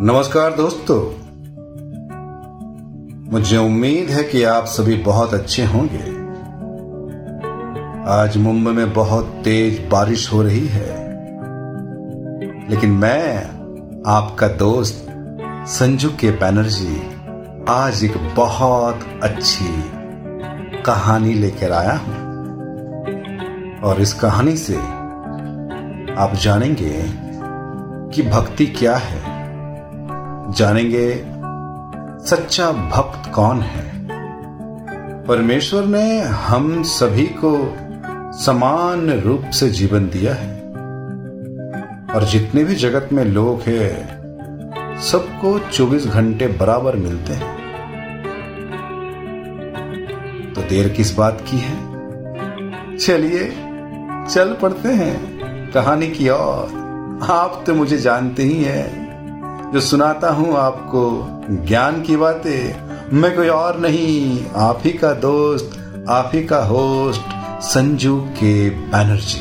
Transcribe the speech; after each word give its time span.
नमस्कार 0.00 0.52
दोस्तों। 0.52 1.02
मुझे 3.32 3.56
उम्मीद 3.56 4.10
है 4.10 4.24
कि 4.24 4.42
आप 4.42 4.64
सभी 4.64 4.96
बहुत 4.96 5.34
अच्छे 5.34 5.64
होंगे। 5.64 6.02
आज 8.10 8.36
मुंबई 8.36 8.70
में 8.70 8.92
बहुत 8.92 9.24
तेज 9.24 9.88
बारिश 9.92 10.32
हो 10.32 10.42
रही 10.42 10.66
है। 10.66 10.88
लेकिन 12.70 12.90
मैं, 12.90 13.44
आपका 14.06 14.48
दोस्त, 14.48 15.06
संजू 15.66 16.08
के 16.08 16.30
बैनर्जी 16.30 17.02
आज 17.68 18.04
एक 18.04 18.34
बहुत 18.36 19.00
अच्छी 19.22 19.84
कहानी 20.82 21.34
लेकर 21.34 21.72
आया 21.72 21.96
हूँ। 21.96 22.16
और 23.78 24.00
इस 24.00 24.14
कहानी 24.14 24.56
से 24.56 24.76
आप 26.14 26.32
जानेंगे 26.42 27.26
कि 28.14 28.22
भक्ति 28.22 28.66
क्या 28.66 28.96
है। 28.96 29.35
जानेंगे, 30.50 31.24
सच्चा 32.26 32.72
भक्त 32.72 33.32
कौन 33.32 33.60
है? 33.60 34.08
परमेश्वर 35.24 35.84
ने 35.84 36.20
हम 36.20 36.82
सभी 36.82 37.26
को 37.26 37.76
समान 38.38 39.10
रूप 39.10 39.50
से 39.50 39.70
जीवन 39.70 40.08
दिया 40.08 40.34
है। 40.34 40.60
और 42.14 42.24
जितने 42.24 42.64
भी 42.64 42.74
जगत 42.74 43.08
में 43.12 43.24
लोग 43.24 43.60
हैं, 43.60 44.16
सबको 45.00 45.58
24 45.58 46.06
घंटे 46.06 46.46
बराबर 46.46 46.96
मिलते 46.96 47.32
हैं। 47.32 47.56
तो 50.54 50.60
देर 50.60 50.88
किस 50.88 51.16
बात 51.16 51.44
की 51.50 51.58
है? 51.58 51.96
चलिए, 52.96 53.44
चल 54.30 54.56
पड़ते 54.62 54.88
हैं। 54.88 55.36
कहानी 55.72 56.06
की 56.06 56.28
ओर। 56.28 56.86
आप 57.30 57.64
तो 57.66 57.74
मुझे 57.74 57.98
जानते 57.98 58.42
ही 58.42 58.64
हैं। 58.64 59.05
जो 59.72 59.80
सुनाता 59.80 60.30
हूँ 60.30 60.56
आपको 60.56 61.04
ज्ञान 61.66 62.02
की 62.02 62.16
बातें, 62.16 62.86
मैं 63.12 63.36
कोई 63.36 63.48
और 63.48 63.80
नहीं, 63.80 64.46
आप 64.56 64.82
ही 64.84 64.92
का 64.92 65.12
दोस्त, 65.12 65.70
आप 66.08 66.30
ही 66.34 66.44
का 66.44 66.58
होस्ट, 66.58 67.20
संजू 67.62 68.20
के 68.20 68.70
बैनर्जी 68.70 69.40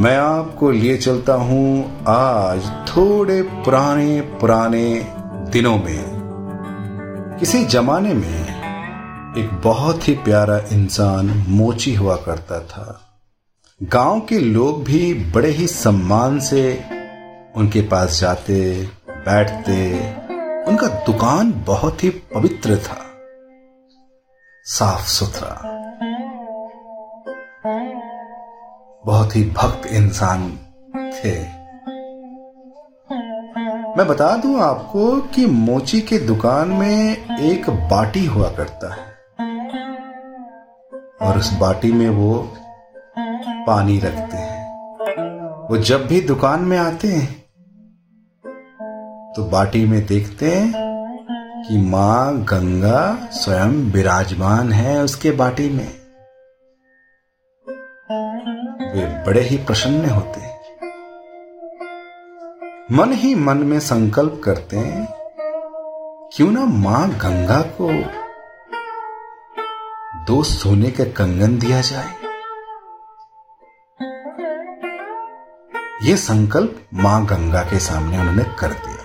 मैं 0.00 0.16
आपको 0.16 0.70
लिए 0.70 0.96
चलता 0.96 1.34
हूँ 1.34 2.04
आज 2.08 2.86
थोड़े 2.88 3.42
पुराने 3.42 4.20
पुराने 4.20 5.06
दिनों 5.52 5.76
में। 5.76 7.36
किसी 7.40 7.64
जमाने 7.64 8.14
में 8.14 8.56
एक 9.38 9.60
बहुत 9.64 10.08
ही 10.08 10.14
प्यारा 10.14 10.58
इंसान 10.72 11.44
मोची 11.48 11.94
हुआ 11.94 12.16
करता 12.16 12.60
था। 12.60 13.00
गाँव 13.82 14.20
के 14.20 14.38
लोग 14.38 14.84
भी 14.84 15.14
बड़े 15.14 15.50
ही 15.50 15.66
सम्मान 15.66 16.40
से 16.40 16.84
उनके 17.56 17.80
पास 17.80 18.20
जाते, 18.20 18.88
बैठते, 19.10 19.92
उनका 20.70 20.86
दुकान 20.86 21.64
बहुत 21.66 22.04
ही 22.04 22.10
पवित्र 22.10 22.76
था। 22.76 22.96
साफ़ 24.64 25.06
सुथरा। 25.06 25.72
बहुत 29.06 29.36
ही 29.36 29.44
भक्त 29.44 29.86
इंसान 29.86 30.58
थे। 30.96 31.42
मैं 33.98 34.08
बता 34.08 34.36
दूँ 34.36 34.60
आपको 34.60 35.20
कि 35.20 35.46
मोची 35.46 36.00
के 36.00 36.18
दुकान 36.18 36.68
में 36.68 37.16
एक 37.40 37.70
बाटी 37.70 38.26
हुआ 38.26 38.48
करता 38.48 38.94
है। 38.94 39.16
और 41.22 41.38
उस 41.38 41.58
बाटी 41.58 41.92
में 41.92 42.08
वो 42.08 42.56
पानी 43.66 43.98
रखते 43.98 44.36
हैं। 44.36 44.56
वो 45.70 45.76
जब 45.76 46.06
भी 46.06 46.20
दुकान 46.20 46.60
में 46.60 46.78
आते 46.78 47.08
हैं 47.08 47.45
तो 49.36 49.44
बाटी 49.44 49.84
में 49.86 50.06
देखते 50.06 50.50
हैं 50.50 50.72
कि 51.68 51.78
माँ 51.78 52.36
गंगा 52.36 53.28
स्वयं 53.32 53.92
विराजमान 53.92 54.72
है 54.72 55.02
उसके 55.02 55.30
बाटी 55.30 55.70
में। 55.70 55.88
वे 58.92 59.24
बड़े 59.26 59.40
ही 59.40 59.56
प्रसन्न 59.56 60.10
होते 60.10 60.40
हैं। 60.40 60.60
मन 62.92 63.12
ही 63.12 63.34
मन 63.34 63.56
में 63.56 63.80
संकल्प 63.80 64.40
करते 64.44 64.76
हैं, 64.76 65.08
क्यों 66.36 66.50
ना 66.50 66.64
माँ 66.64 67.10
गंगा 67.10 67.62
को 67.80 67.88
दो 70.24 70.42
सोने 70.42 70.90
के 70.90 71.04
कंगन 71.04 71.58
दिया 71.58 71.80
जाए? 71.80 72.10
यह 76.02 76.16
संकल्प 76.16 76.88
माँ 76.94 77.26
गंगा 77.26 77.62
के 77.62 77.78
सामने 77.78 78.18
उन्होंने 78.18 78.44
कर 78.58 78.68
दिया। 78.68 78.95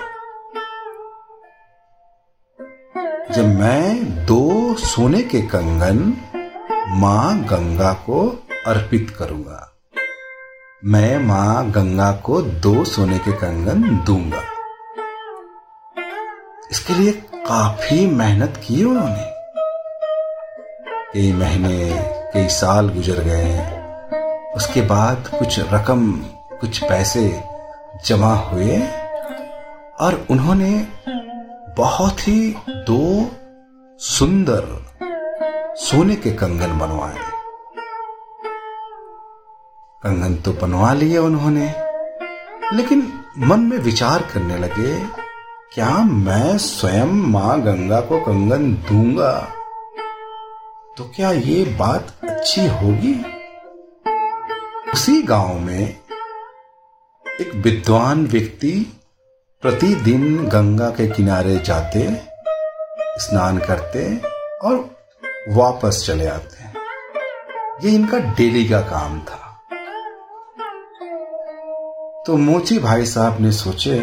जब 3.32 3.46
मैं 3.46 4.26
दो 4.26 4.76
सोने 4.76 5.22
के 5.22 5.42
कंगन 5.42 5.98
माँ 6.88 7.38
गंगा 7.44 7.94
को 7.94 8.28
अर्पित 8.68 9.10
करूँगा, 9.10 9.72
मैं 10.86 11.20
माँ 11.20 11.72
गंगा 11.72 12.12
को 12.12 12.42
दो 12.42 12.84
सोने 12.84 13.20
के 13.20 13.32
कंगन 13.32 13.84
दूँगा। 14.06 14.42
इसके 16.72 16.94
लिए 16.94 17.12
काफ़ी 17.48 18.06
मेहनत 18.08 18.62
की 18.68 18.84
उन्होंने। 18.84 19.32
कई 21.14 21.32
महीने, 21.34 21.90
कई 22.34 22.48
साल 22.48 22.90
गुजर 22.90 23.24
गए 23.24 23.60
उसके 24.56 24.82
बाद 24.82 25.28
कुछ 25.40 25.60
रकम, 25.60 26.12
कुछ 26.62 26.84
पैसे 26.84 27.44
जमा 28.06 28.34
हुए 28.36 28.78
और 30.00 30.26
उन्होंने 30.30 30.88
बहुत 31.78 32.28
ही 32.28 32.56
दो 32.70 33.32
सुंदर 34.00 34.66
सोने 35.76 36.16
के 36.16 36.32
कंगन 36.32 36.80
बनवाए। 36.80 37.18
कंगन 40.04 40.36
तो 40.36 40.54
बनवा 40.54 40.94
लिए 40.94 41.18
उन्होंने, 41.18 41.74
लेकिन 42.74 43.24
मन 43.38 43.60
में 43.60 43.78
विचार 43.78 44.22
करने 44.34 44.58
लगे, 44.58 45.08
क्या 45.74 45.98
मैं 45.98 46.58
स्वयं 46.58 47.06
माँ 47.06 47.62
गंगा 47.62 48.02
को 48.02 48.20
कंगन 48.20 48.74
दूँगा? 48.74 49.48
तो 50.98 51.12
क्या 51.16 51.32
ये 51.32 51.64
बात 51.80 52.18
अच्छी 52.24 52.68
होगी? 52.68 53.26
उसी 54.94 55.22
गाँव 55.24 55.60
में 55.60 56.00
एक 57.42 57.52
विद्वान 57.56 58.26
व्यक्ति 58.26 59.01
प्रतिदिन 59.64 60.48
गंगा 60.50 60.90
के 60.90 61.06
किनारे 61.08 61.56
जाते, 61.58 62.00
स्नान 63.18 63.58
करते 63.58 64.06
और 64.64 64.78
वापस 65.50 66.04
चले 66.08 66.28
आते 66.28 66.64
ये 67.84 67.96
इनका 67.96 68.20
डेली 68.38 68.64
का 68.70 68.80
काम 68.82 69.20
था। 69.20 69.38
तो 72.28 72.38
मोची 72.38 72.80
भाई 72.80 73.06
साहब 73.06 73.42
ने 73.42 73.52
सोचे, 73.52 74.00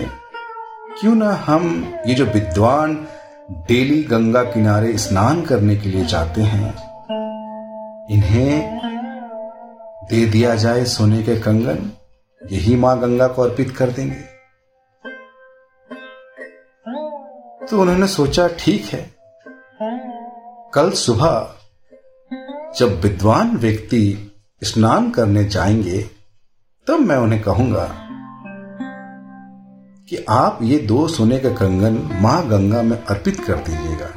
क्यों 1.01 1.15
ना 1.15 1.33
हम 1.47 1.85
ये 2.07 2.15
जो 2.15 2.25
विद्वान 2.29 2.97
डेली 3.69 4.03
गंगा 4.05 4.43
किनारे 4.45 4.97
स्नान 4.99 5.43
करने 5.43 5.77
के 5.77 5.89
लिए 5.89 6.05
जाते 6.07 6.41
हैं, 6.45 6.73
इन्हें 8.11 8.79
दे 10.11 10.25
दिया 10.27 10.55
जाए 10.57 10.85
सोने 10.87 11.23
के 11.23 11.41
कंगन, 11.41 11.91
यही 12.43 12.77
माँ 12.77 12.99
गंगा 13.01 13.29
को 13.29 13.43
अर्पित 13.43 13.77
कर 13.77 13.91
देंगे। 13.91 14.38
तो 17.71 17.81
उन्होंने 17.81 18.07
सोचा, 18.07 18.49
ठीक 18.49 18.85
है। 18.85 19.15
कल 20.75 20.91
सुबह 20.91 21.55
जब 22.79 23.01
विद्वान 23.01 23.57
व्यक्ति 23.57 24.33
स्नान 24.65 25.11
करने 25.11 25.45
जाएँगे, 25.45 26.11
तब 26.87 26.95
मैं 26.95 27.17
उन्हें 27.17 27.43
कहूँगा 27.43 27.85
कि 30.09 30.25
आप 30.29 30.59
ये 30.63 30.79
दो 30.79 31.09
सोने 31.09 31.39
का 31.39 31.49
कंगन 31.49 32.19
माँ 32.23 32.49
गंगा 32.49 32.83
में 32.83 33.05
अर्पित 33.05 33.45
कर 33.45 33.55
दीजिएगा। 33.55 34.09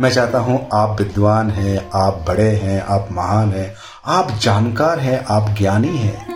मैं 0.00 0.10
चाहता 0.10 0.38
हूँ 0.38 0.68
आप 0.72 1.00
विद्वान 1.00 1.50
हैं, 1.50 1.90
आप 1.94 2.24
बड़े 2.28 2.50
हैं, 2.50 2.82
आप 2.82 3.08
महान 3.12 3.52
हैं, 3.52 3.74
आप 4.06 4.30
जानकार 4.30 4.98
हैं, 4.98 5.24
आप 5.24 5.56
ज्ञानी 5.58 5.96
हैं। 5.96 6.30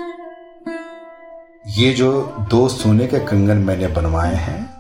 ये 1.66 1.92
जो 1.92 2.22
दो 2.50 2.68
सोने 2.68 3.06
के 3.06 3.18
कंगन 3.18 3.58
मैंने 3.58 3.86
बनवाए 3.86 4.34
हैं 4.34 4.73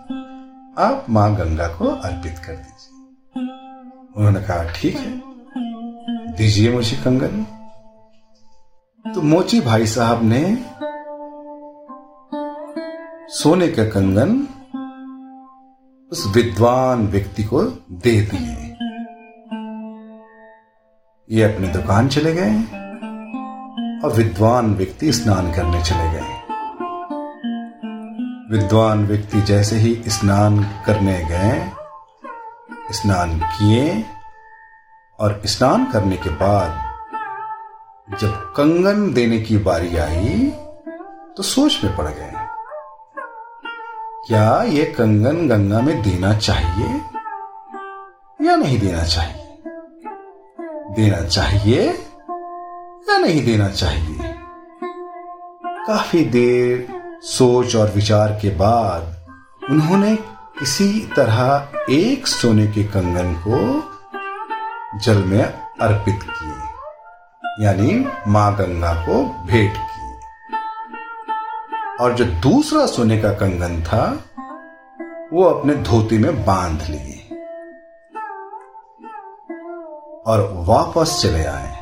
आप 0.78 1.06
माँ 1.10 1.36
गंगा 1.36 1.68
को 1.68 1.84
अर्पित 1.84 2.38
कर 2.38 2.52
दीजिए। 2.52 3.00
उन्होंने 4.16 4.40
कहा, 4.40 4.72
ठीक 4.72 4.96
है। 4.96 5.22
दीजिए 6.32 6.72
मुझे 6.72 6.96
कंगन। 6.96 7.46
तो 9.14 9.22
मोची 9.22 9.60
भाई 9.60 9.86
साहब 9.86 10.20
ने 10.22 10.56
सोने 13.34 13.68
का 13.68 13.84
कंगन 13.84 14.48
उस 16.12 16.26
विद्वान 16.26 17.06
व्यक्ति 17.06 17.44
को 17.44 17.62
दे 17.90 18.20
दिए। 18.20 18.70
ये 21.30 21.54
अपनी 21.54 21.68
दुकान 21.68 22.08
चले 22.08 22.34
गए 22.34 22.58
और 24.00 24.12
विद्वान 24.16 24.74
व्यक्ति 24.74 25.12
स्नान 25.12 25.52
करने 25.52 25.82
चले 25.82 26.10
गए। 26.12 26.33
विद्वान 28.54 29.06
व्यक्ति 29.06 29.40
जैसे 29.40 29.76
ही 29.76 29.94
स्नान 30.08 30.58
करने 30.86 31.24
गए, 31.24 31.72
स्नान 32.92 33.38
किए 33.38 34.04
और 35.18 35.40
स्नान 35.46 35.84
करने 35.92 36.16
के 36.16 36.30
बाद 36.30 38.16
जब 38.20 38.52
कंगन 38.56 39.12
देने 39.14 39.38
की 39.40 39.58
बारी 39.58 39.96
आई 39.96 40.52
तो 41.36 41.42
सोच 41.42 41.80
में 41.84 41.96
पड़ 41.96 42.06
गए, 42.08 42.32
क्या 44.28 44.62
ये 44.62 44.84
कंगन 44.98 45.48
गंगा 45.48 45.80
में 45.80 46.02
देना 46.02 46.32
चाहिए 46.38 47.00
या 48.40 48.56
नहीं 48.56 48.78
देना 48.80 49.04
चाहिए? 49.04 49.46
देना 50.96 51.28
चाहिए 51.28 51.88
या 53.10 53.18
नहीं 53.18 53.44
देना 53.46 53.68
चाहिए? 53.68 54.34
काफ़ी 55.86 56.24
देर 56.24 56.93
सोच 57.24 57.76
और 57.76 57.90
विचार 57.90 58.32
के 58.42 58.50
बाद 58.50 59.70
उन्होंने 59.70 60.16
किसी 60.58 60.88
तरह 61.16 61.68
एक 61.90 62.26
सोने 62.26 62.66
के 62.66 62.84
कंगन 62.84 63.32
को 63.46 63.60
जल 65.00 65.22
में 65.24 65.42
अर्पित 65.42 66.18
किए, 66.22 67.64
यानी 67.64 68.06
माँ 68.28 68.54
गंगा 68.56 68.92
को 69.06 69.24
भेंट 69.46 69.72
किए। 69.72 70.12
और 72.00 72.14
जो 72.14 72.24
दूसरा 72.24 72.86
सोने 72.86 73.20
का 73.22 73.32
कंगन 73.32 73.82
था, 73.82 74.04
वो 75.32 75.44
अपने 75.44 75.74
धोती 75.74 76.18
में 76.18 76.44
बाँध 76.44 76.86
लिए 76.90 77.20
और 80.26 80.50
वापस 80.68 81.18
चले 81.22 81.44
आए। 81.44 81.72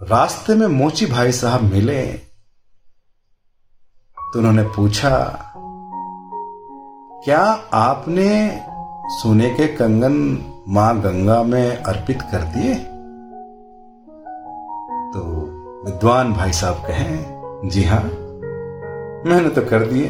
रास्ते 0.00 0.54
में 0.54 0.66
मोची 0.66 1.06
भाई 1.06 1.32
साहब 1.32 1.62
मिले 1.62 2.29
तो 4.34 4.38
उन्होंने 4.38 4.62
पूछा, 4.62 5.10
क्या 7.24 7.40
आपने 7.74 8.28
सोने 9.10 9.50
के 9.50 9.66
कंगन 9.66 10.16
माँ 10.68 11.00
गंगा 11.00 11.42
में 11.42 11.76
अर्पित 11.76 12.22
कर 12.22 12.42
दिए? 12.54 12.74
तो 15.14 15.20
विद्वान 15.86 16.32
भाई 16.32 16.52
साहब 16.52 16.74
कहें, 16.74 17.68
जी 17.68 17.84
हाँ, 17.84 18.02
मैंने 19.26 19.48
तो 19.48 19.62
कर 19.62 19.86
दिए। 19.86 20.08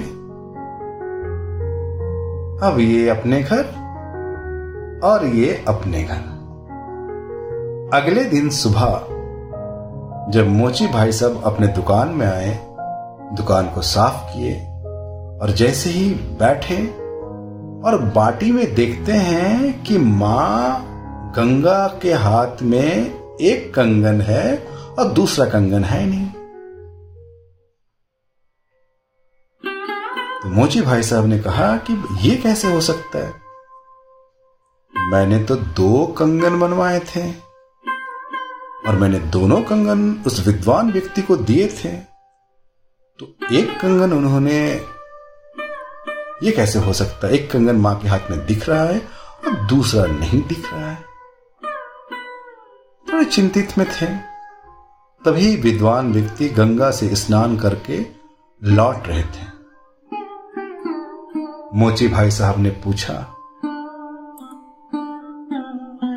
अब 2.63 2.81
ये 2.81 3.09
अपने 3.09 3.43
घर 3.43 3.65
और 5.05 5.27
ये 5.27 5.65
अपने 5.69 6.03
घर। 6.05 6.29
अगले 7.95 8.25
दिन 8.25 8.51
सुबह 8.51 9.07
जब 10.33 10.49
मोची 10.49 10.87
भाई 10.87 11.13
साहब 11.13 11.43
अपने 11.45 11.67
दुकान 11.67 12.09
में 12.09 12.27
आए 12.27 12.59
दुकान 13.37 13.69
को 13.69 13.83
साफ़ 13.83 14.35
किए 14.35 14.55
और 15.43 15.51
जैसे 15.51 15.91
ही 15.91 16.11
बैठे 16.15 16.87
और 17.85 17.99
बाटी 18.15 18.53
में 18.53 18.75
देखते 18.75 19.13
हैं 19.13 19.83
कि 19.83 19.99
माँ 19.99 20.87
गंगा 21.37 21.99
के 22.03 22.13
हाथ 22.13 22.63
में 22.63 23.15
एक 23.41 23.75
कंगन 23.75 24.21
है 24.21 24.57
और 24.99 25.13
दूसरा 25.13 25.47
कंगन 25.47 25.85
है 25.85 26.07
नहीं। 26.07 26.27
तो 30.43 30.49
मोची 30.49 30.81
भाई 30.81 31.03
साहब 31.03 31.25
ने 31.25 31.39
कहा 31.39 31.77
कि 31.77 32.05
ये 32.29 32.37
कैसे 32.37 32.73
हो 32.73 32.81
सकता 32.81 33.19
है? 33.19 33.33
मैंने 34.97 35.45
तो 35.45 35.57
दो 35.57 36.07
कंगन 36.07 36.61
बनवाए 36.61 37.01
थे 37.01 37.31
और 38.89 38.97
मैंने 38.97 39.19
दोनों 39.19 39.63
कंगन 39.63 40.23
उस 40.27 40.47
विद्वान 40.47 40.93
व्यक्ति 40.93 41.23
को 41.23 41.37
दिए 41.37 41.69
थे। 41.69 42.10
तो 43.21 43.27
एक 43.53 43.71
कंगन 43.81 44.13
उन्होंने 44.13 44.59
ये 46.43 46.53
कैसे 46.53 46.79
हो 46.79 46.93
सकता 46.93 47.27
है? 47.27 47.33
एक 47.35 47.51
कंगन 47.51 47.77
माँ 47.77 47.95
के 48.01 48.09
हाथ 48.09 48.31
में 48.31 48.47
दिख 48.47 48.69
रहा 48.69 48.85
है 48.85 48.99
और 49.47 49.57
दूसरा 49.67 50.05
नहीं 50.07 50.41
दिख 50.43 50.73
रहा 50.73 50.91
है। 50.91 50.97
थोड़े 53.07 53.25
चिंतित 53.25 53.77
में 53.79 53.87
थे 53.91 54.07
तभी 55.23 55.57
विद्वान 55.57 56.13
व्यक्ति 56.13 56.49
गंगा 56.49 56.91
से 56.91 57.09
स्नान 57.17 57.57
करके 57.59 57.99
लौट 58.63 59.09
रहे 59.09 59.23
थे। 59.23 59.45
मोची 61.75 62.09
भाई 62.09 62.31
साहब 62.31 62.59
ने 62.59 62.71
पूछा, 62.85 63.15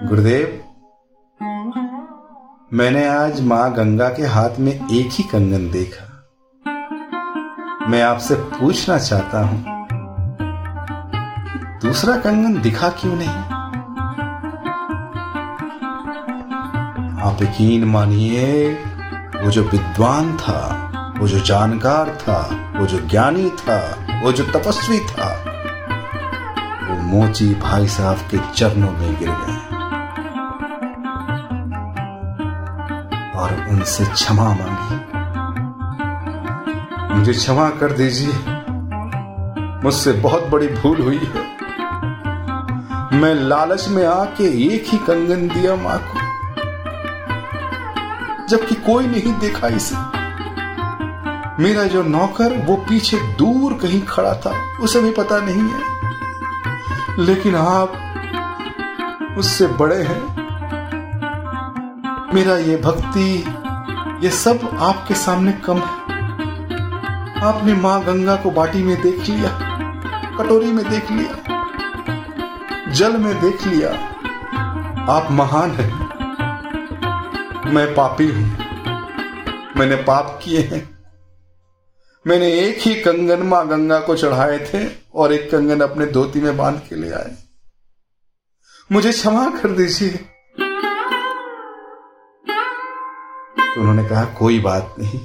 गुरुदेव, 0.07 0.63
मैंने 2.73 3.05
आज 3.07 3.41
माँ 3.41 3.73
गंगा 3.73 4.09
के 4.09 4.23
हाथ 4.27 4.59
में 4.59 4.73
एक 4.73 5.11
ही 5.11 5.23
कंगन 5.23 5.69
देखा। 5.71 6.09
मैं 7.87 8.03
आपसे 8.03 8.35
पूछना 8.35 8.97
चाहता 8.97 9.45
हूँ, 9.45 9.63
दूसरा 11.81 12.17
कंगन 12.17 12.61
दिखा 12.61 12.89
क्यों 12.89 13.15
नहीं? 13.15 13.29
आप 17.21 17.37
यकीन 17.41 17.83
मानिए, 17.83 18.73
वो 19.43 19.51
जो 19.51 19.63
विद्वान 19.63 20.37
था, 20.37 20.79
वो 21.17 21.27
जो 21.27 21.39
जानकार 21.39 22.09
था, 22.09 22.71
वो 22.79 22.85
जो 22.85 23.07
ज्ञानी 23.07 23.49
था, 23.49 24.07
वो 24.23 24.31
जो 24.31 24.43
तपस्वी 24.43 24.99
था, 24.99 25.43
वो 26.89 26.95
मोची 27.01 27.55
भाई 27.55 27.87
साहब 27.87 28.17
के 28.17 28.37
चरणों 28.37 28.91
में 28.91 29.19
गिर 29.19 29.29
गए। 29.29 29.59
और 33.39 33.67
उनसे 33.69 34.05
क्षमा 34.05 34.43
मांगी। 34.43 35.02
मुझे 37.13 37.33
क्षमा 37.33 37.69
कर 37.69 37.91
दीजिए। 37.91 38.33
मुझसे 39.83 40.11
बहुत 40.11 40.43
बड़ी 40.43 40.67
भूल 40.67 41.01
हुई 41.01 41.17
है। 41.17 41.53
मैं 43.13 43.33
लालच 43.33 43.87
में 43.87 44.07
आके 44.07 44.75
एक 44.75 44.85
ही 44.87 44.97
कंगन 44.97 45.47
दिया 45.47 45.75
माँ 45.75 45.97
को, 45.97 46.19
जबकि 48.47 48.75
कोई 48.75 49.07
नहीं 49.07 49.39
देखा 49.39 49.67
इसे। 49.67 49.95
मेरा 51.63 51.83
जो 51.83 52.03
नौकर, 52.03 52.65
वो 52.65 52.75
पीछे 52.75 53.17
दूर 53.17 53.73
कहीं 53.73 54.01
खड़ा 54.01 54.33
था, 54.33 54.77
उसे 54.81 55.01
भी 55.01 55.11
पता 55.11 55.37
नहीं 55.39 55.61
है। 55.61 55.81
लेकिन 57.19 57.55
आप 57.55 57.93
उससे 59.37 59.67
बड़े 59.67 60.03
हैं। 60.03 60.43
मेरा 62.35 62.57
ये 62.57 62.77
भक्ति, 62.77 63.45
ये 64.25 64.29
सब 64.29 64.77
आपके 64.79 65.13
सामने 65.13 65.51
कम 65.51 65.77
है। 65.77 66.02
आपने 67.43 67.73
माँ 67.73 68.03
गंगा 68.03 68.35
को 68.35 68.51
बाटी 68.51 68.83
में 68.83 69.01
देख 69.01 69.19
लिया, 69.19 69.49
कटोरी 70.37 70.71
में 70.71 70.89
देख 70.89 71.11
लिया, 71.11 71.33
जल 72.91 73.17
में 73.17 73.41
देख 73.41 73.67
लिया। 73.67 73.89
आप 75.09 75.31
महान 75.31 75.71
हैं। 75.71 75.91
मैं 77.73 77.95
पापी 77.95 78.27
हूँ। 78.27 78.57
मैंने 79.77 79.95
पाप 79.95 80.39
किए 80.43 80.59
हैं। 80.59 80.99
मैंने 82.27 82.47
एक 82.47 82.77
ही 82.79 82.95
कंगन 82.95 83.43
माँ 83.43 83.67
गंगा 83.67 83.99
को 83.99 84.15
चढ़ाए 84.15 84.59
थे 84.59 84.89
और 85.15 85.33
एक 85.33 85.51
कंगन 85.51 85.81
अपने 85.81 86.05
धोती 86.05 86.41
में 86.41 86.57
बाँध 86.57 86.81
के 86.89 86.95
ले 86.95 87.11
आए। 87.11 87.35
मुझे 88.91 89.11
क्षमा 89.11 89.49
कर 89.49 89.69
दीजिए। 89.69 90.09
तो 93.73 93.81
उन्होंने 93.81 94.09
कहा, 94.09 94.25
कोई 94.25 94.59
बात 94.59 94.95
नहीं। 94.99 95.19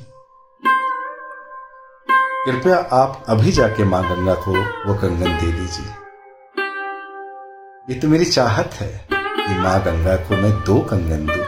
कृपया 2.49 2.77
आप 2.93 3.25
अभी 3.29 3.53
जाके 3.53 3.85
माँ 3.85 4.03
गंगा 4.03 4.35
को 4.35 4.53
वो 4.89 4.95
कंगन 4.95 5.39
दे 5.39 5.53
दीजिए 5.53 5.87
ये 7.91 8.01
तो 8.01 8.09
मेरी 8.09 8.25
चाहत 8.25 8.71
है 8.75 9.09
कि 9.13 9.59
माँ 9.59 9.81
गंगा 9.81 10.17
को 10.17 10.37
मैं 10.37 10.53
दो 10.53 10.81
कंगन 10.81 11.27
दू। 11.27 11.43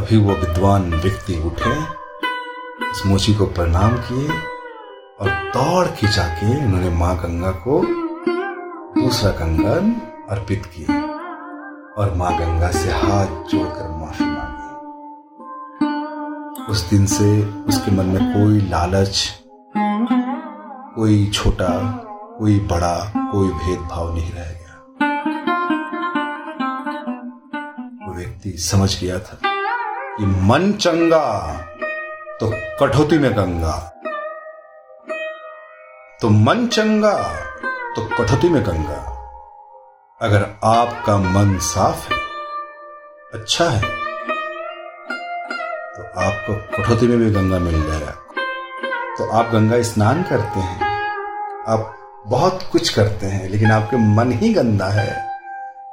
अभी 0.00 0.16
वो 0.16 0.32
विद्वान 0.32 0.94
व्यक्ति 0.94 1.42
उठे, 1.46 1.82
उस 2.90 3.02
मोची 3.06 3.34
को 3.34 3.46
प्रणाम 3.46 3.96
किए 3.96 4.28
और 5.20 5.30
दौड़ 5.30 5.86
के 5.86 6.06
जाके 6.06 6.64
उन्होंने 6.64 6.90
माँ 6.90 7.16
गंगा 7.16 7.50
को 7.50 7.82
दूसरा 9.00 9.30
कंगन 9.30 9.92
अर्पित 10.30 10.66
किया 10.66 11.02
और 11.98 12.14
माँ 12.14 12.38
गंगा 12.38 12.70
से 12.70 12.90
हाथ 12.90 13.26
जोड़कर 13.26 13.88
माफ़ी 13.88 14.35
उस 16.70 16.80
दिन 16.90 17.06
से 17.06 17.26
उसके 17.44 17.90
मन 17.90 18.06
में 18.06 18.32
कोई 18.32 18.60
लालच, 18.60 19.42
कोई 20.96 21.30
छोटा, 21.30 21.68
कोई 22.38 22.58
बड़ा, 22.60 23.12
कोई 23.16 23.48
भेदभाव 23.48 24.14
नहीं 24.14 24.32
रह 24.32 24.44
गया। 24.44 24.74
वो 28.06 28.14
व्यक्ति 28.14 28.50
समझ 28.50 29.00
गया 29.00 29.18
था 29.18 29.38
कि 30.18 30.26
मन 30.26 30.72
चंगा 30.72 31.52
तो 32.40 32.50
कठौती 32.80 33.18
में 33.18 33.32
गंगा। 33.32 33.76
तो 36.20 36.28
मन 36.28 36.66
चंगा 36.66 37.16
तो 37.96 38.06
कठौती 38.16 38.48
में 38.48 38.62
गंगा। 38.62 39.02
अगर 40.22 40.42
आपका 40.64 41.16
मन 41.18 41.58
साफ़ 41.58 42.12
है 42.12 42.18
अच्छा 43.34 43.64
है 43.64 44.05
आपको 46.02 46.54
कठौती 46.76 47.06
में 47.06 47.18
भी 47.18 47.30
गंगा 47.30 47.58
मिल 47.58 47.82
जाएगा 47.82 48.14
तो 49.18 49.28
आप 49.30 49.50
गंगा 49.52 49.82
स्नान 49.82 50.22
करते 50.22 50.60
हैं। 50.60 50.80
आप 51.68 51.92
बहुत 52.26 52.68
कुछ 52.72 52.88
करते 52.88 53.26
हैं, 53.26 53.48
लेकिन 53.50 53.70
आपके 53.70 53.96
मन 53.96 54.32
ही 54.32 54.52
गंदा 54.54 54.86
है। 54.86 55.26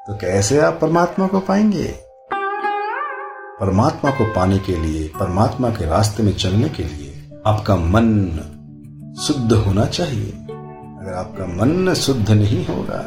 तो 0.07 0.13
कैसे 0.13 0.59
आप 0.59 0.79
परमात्मा 0.81 1.27
को 1.27 1.39
पाएँगे? 1.39 1.93
परमात्मा 3.59 4.11
को 4.11 4.25
पाने 4.25 4.57
के 4.57 4.75
लिए, 4.75 5.07
परमात्मा 5.19 5.69
के 5.69 5.85
रास्ते 5.85 6.23
में 6.23 6.33
चलने 6.33 6.69
के 6.69 6.83
लिए 6.83 7.41
आपका 7.47 7.75
मन 7.75 8.05
शुद्ध 9.21 9.53
होना 9.53 9.85
चाहिए। 9.85 10.31
अगर 11.01 11.13
आपका 11.13 11.45
मन 11.45 11.93
शुद्ध 11.93 12.31
नहीं 12.31 12.65
होगा 12.65 13.01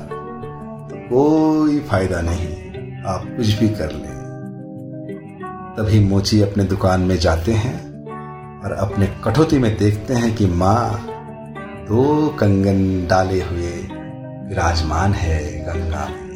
तो 0.91 0.97
कोई 1.09 1.81
फ़ायदा 1.81 2.21
नहीं। 2.21 2.49
आप 3.05 3.37
कुछ 3.37 3.47
भी 3.47 3.69
कर 3.69 3.93
लें। 3.93 4.16
तभी 5.79 6.01
मोची 6.01 6.41
अपने 6.41 6.65
दुकान 6.65 7.01
में 7.01 7.19
जाते 7.19 7.53
हैं 7.53 7.75
और 8.65 8.73
अपने 8.73 9.07
कठौती 9.25 9.59
में 9.59 9.77
देखते 9.77 10.15
हैं 10.15 10.35
कि 10.37 10.47
माँ 10.47 11.07
दो 11.89 12.29
कंगन 12.29 13.07
डाले 13.07 13.41
हुए 13.43 13.71
विराजमान 14.49 15.13
है 15.13 15.65
गंगा 15.65 16.09
में। 16.09 16.27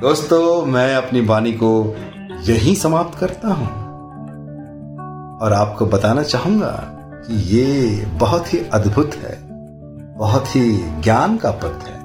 दोस्तों, 0.00 0.66
मैं 0.66 0.94
अपनी 0.96 1.20
वाणी 1.20 1.52
को 1.52 1.96
यही 2.44 2.74
समाप्त 2.76 3.18
करता 3.18 3.48
हूँ 3.48 3.68
और 5.42 5.52
आपको 5.52 5.86
बताना 5.86 6.22
चाहूँगा 6.22 6.72
कि 7.26 7.34
ये 7.56 8.06
बहुत 8.06 8.54
ही 8.54 8.58
अद्भुत 8.58 9.14
है, 9.14 9.38
बहुत 10.16 10.56
ही 10.56 10.70
ज्ञान 11.02 11.36
का 11.36 11.50
पथ 11.50 11.88
है। 11.88 11.98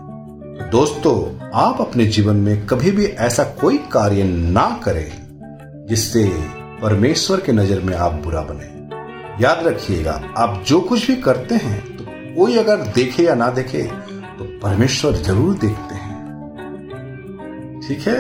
तो 0.56 0.70
दोस्तों 0.72 1.39
आप 1.52 1.78
अपने 1.82 2.06
जीवन 2.06 2.36
में 2.36 2.66
कभी 2.68 2.92
भी 2.92 3.06
ऐसा 3.06 3.44
कोई 3.62 3.78
कार्य 3.92 4.24
ना 4.24 4.66
करें, 4.84 5.86
जिससे 5.88 6.24
परमेश्वर 6.82 7.40
के 7.40 7.52
नज़र 7.52 7.80
में 7.80 7.94
आप 7.96 8.14
बुरा 8.24 8.42
बने। 8.42 8.68
याद 9.44 9.66
रखिएगा, 9.68 10.12
आप 10.38 10.64
जो 10.68 10.80
कुछ 10.82 11.08
भी 11.08 11.16
करते 11.16 11.56
हैं 11.56 11.80
तो 11.98 12.04
कोई 12.36 12.58
अगर 12.58 12.86
देखे 12.96 13.24
या 13.24 13.36
ना 13.36 13.50
देखे 13.50 13.84
तो 14.38 14.46
परमेश्वर 14.62 15.16
ज़रूर 15.18 15.58
देखते 15.58 15.96
हैं। 15.96 16.18
ठीक 17.82 18.08
है? 18.08 18.20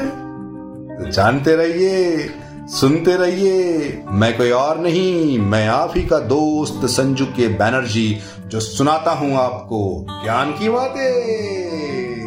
तो 0.97 1.09
जानते 1.11 1.55
रहिए, 1.55 2.29
सुनते 2.71 3.15
रहिए, 3.17 4.03
मैं 4.11 4.35
कोई 4.37 4.51
और 4.51 4.79
नहीं, 4.79 5.39
मैं 5.39 5.67
आप 5.67 5.93
ही 5.97 6.05
का 6.05 6.19
दोस्त 6.27 6.85
संजू 6.89 7.25
के 7.37 7.47
बैनर्जी, 7.57 8.17
जो 8.47 8.59
सुनाता 8.59 9.11
हूँ 9.11 9.35
आपको 9.37 10.05
ज्ञान 10.23 10.51
की 10.51 10.69
बातें। 10.69 12.18